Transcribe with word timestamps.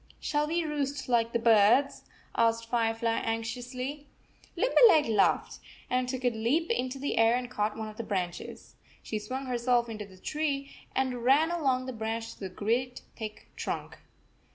"Shall 0.19 0.47
we 0.47 0.63
roost 0.63 1.07
like 1.09 1.31
the 1.31 1.37
birds?" 1.37 2.05
asked 2.33 2.67
Firefly 2.67 3.19
anxiously. 3.19 4.07
Limberleg 4.55 5.05
laughed, 5.15 5.59
and 5.91 6.09
took 6.09 6.23
a 6.25 6.31
leap 6.31 6.71
into 6.71 6.97
the 6.97 7.19
air, 7.19 7.35
and 7.35 7.51
caught 7.51 7.77
one 7.77 7.87
of 7.87 7.97
the 7.97 8.03
branches. 8.03 8.73
She 9.03 9.19
swung 9.19 9.45
herself 9.45 9.89
into 9.89 10.07
the 10.07 10.17
tree 10.17 10.71
and 10.95 11.23
ran 11.23 11.51
along 11.51 11.85
the 11.85 11.93
branch 11.93 12.33
to 12.33 12.39
the 12.39 12.49
great 12.49 13.03
thick 13.15 13.49
trunk. 13.55 13.99